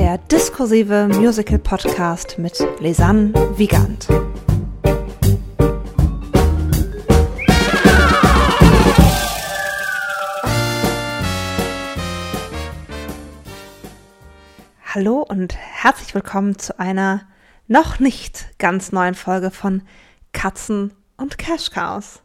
Der 0.00 0.16
diskursive 0.16 1.08
Musical-Podcast 1.08 2.38
mit 2.38 2.58
Lesanne 2.78 3.34
Wiegand. 3.58 4.08
Hallo 14.86 15.18
und 15.28 15.54
herzlich 15.54 16.14
willkommen 16.14 16.58
zu 16.58 16.80
einer 16.80 17.28
noch 17.68 17.98
nicht 18.00 18.58
ganz 18.58 18.92
neuen 18.92 19.14
Folge 19.14 19.50
von 19.50 19.82
Katzen 20.32 20.94
und 21.18 21.36
Cash 21.36 21.70
Chaos. 21.72 22.22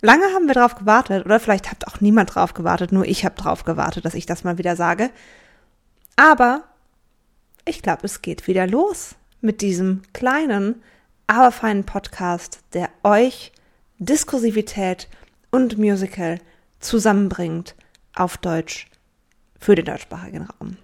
Lange 0.00 0.26
haben 0.32 0.46
wir 0.46 0.54
drauf 0.54 0.76
gewartet, 0.76 1.26
oder 1.26 1.40
vielleicht 1.40 1.72
habt 1.72 1.88
auch 1.88 2.00
niemand 2.00 2.36
drauf 2.36 2.54
gewartet, 2.54 2.92
nur 2.92 3.04
ich 3.04 3.24
habe 3.24 3.34
drauf 3.34 3.64
gewartet, 3.64 4.04
dass 4.04 4.14
ich 4.14 4.26
das 4.26 4.44
mal 4.44 4.58
wieder 4.58 4.76
sage. 4.76 5.10
Aber 6.14 6.67
ich 7.68 7.82
glaube, 7.82 8.04
es 8.04 8.22
geht 8.22 8.46
wieder 8.46 8.66
los 8.66 9.14
mit 9.40 9.60
diesem 9.60 10.02
kleinen, 10.12 10.82
aber 11.26 11.52
feinen 11.52 11.84
Podcast, 11.84 12.60
der 12.72 12.88
euch 13.02 13.52
Diskursivität 13.98 15.08
und 15.50 15.76
Musical 15.76 16.40
zusammenbringt 16.80 17.74
auf 18.14 18.38
Deutsch 18.38 18.86
für 19.60 19.74
den 19.74 19.84
deutschsprachigen 19.84 20.46
Raum. 20.46 20.76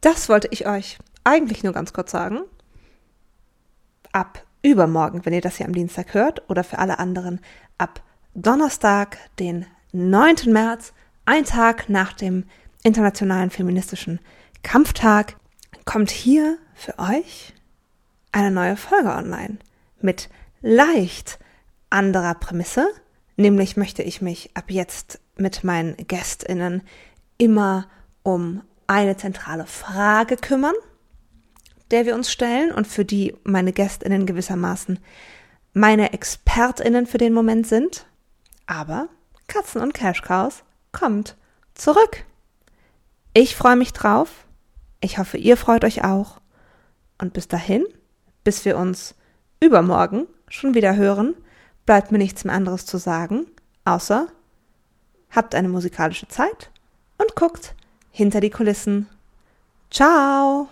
Das 0.00 0.28
wollte 0.28 0.48
ich 0.52 0.66
euch 0.66 0.98
eigentlich 1.24 1.64
nur 1.64 1.72
ganz 1.72 1.92
kurz 1.92 2.12
sagen. 2.12 2.40
Ab 4.12 4.44
übermorgen, 4.62 5.24
wenn 5.24 5.32
ihr 5.32 5.40
das 5.40 5.56
hier 5.56 5.66
am 5.66 5.74
Dienstag 5.74 6.14
hört, 6.14 6.48
oder 6.48 6.62
für 6.62 6.78
alle 6.78 6.98
anderen 6.98 7.40
ab 7.78 8.02
Donnerstag, 8.34 9.18
den 9.38 9.66
9. 9.92 10.36
März, 10.52 10.92
ein 11.24 11.44
Tag 11.44 11.88
nach 11.88 12.12
dem 12.12 12.44
Internationalen 12.84 13.50
Feministischen 13.50 14.20
Kampftag, 14.62 15.36
kommt 15.86 16.10
hier 16.10 16.58
für 16.74 16.98
euch 16.98 17.54
eine 18.32 18.50
neue 18.50 18.76
Folge 18.76 19.08
online 19.08 19.56
mit 20.02 20.28
leicht 20.60 21.38
anderer 21.88 22.34
Prämisse. 22.34 22.86
Nämlich 23.36 23.78
möchte 23.78 24.02
ich 24.02 24.20
mich 24.20 24.50
ab 24.54 24.70
jetzt 24.70 25.20
mit 25.36 25.64
meinen 25.64 25.96
Gästinnen 25.96 26.82
immer 27.38 27.88
um 28.22 28.62
eine 28.86 29.16
zentrale 29.16 29.66
Frage 29.66 30.36
kümmern, 30.36 30.74
der 31.90 32.04
wir 32.04 32.14
uns 32.14 32.30
stellen 32.30 32.72
und 32.72 32.86
für 32.86 33.04
die 33.04 33.34
meine 33.44 33.72
Gästinnen 33.72 34.26
gewissermaßen 34.26 34.98
meine 35.72 36.12
Expertinnen 36.12 37.06
für 37.06 37.18
den 37.18 37.32
Moment 37.32 37.66
sind. 37.66 38.06
Aber 38.66 39.08
Katzen 39.46 39.82
und 39.82 39.94
Cash 39.94 40.22
Cows 40.22 40.64
kommt 40.90 41.36
zurück. 41.74 42.24
Ich 43.34 43.54
freue 43.54 43.76
mich 43.76 43.92
drauf. 43.92 44.45
Ich 45.00 45.18
hoffe, 45.18 45.36
ihr 45.36 45.56
freut 45.56 45.84
euch 45.84 46.04
auch. 46.04 46.40
Und 47.18 47.32
bis 47.32 47.48
dahin, 47.48 47.84
bis 48.44 48.64
wir 48.64 48.76
uns 48.76 49.14
übermorgen 49.60 50.26
schon 50.48 50.74
wieder 50.74 50.96
hören, 50.96 51.34
bleibt 51.86 52.12
mir 52.12 52.18
nichts 52.18 52.44
mehr 52.44 52.54
anderes 52.54 52.86
zu 52.86 52.98
sagen, 52.98 53.46
außer 53.84 54.28
habt 55.30 55.54
eine 55.54 55.68
musikalische 55.68 56.28
Zeit 56.28 56.70
und 57.18 57.34
guckt 57.36 57.74
hinter 58.10 58.40
die 58.40 58.50
Kulissen. 58.50 59.08
Ciao! 59.90 60.68